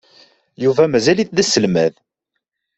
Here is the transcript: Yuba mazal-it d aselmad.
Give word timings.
Yuba 0.63 0.83
mazal-it 0.91 1.33
d 1.35 1.37
aselmad. 1.43 1.93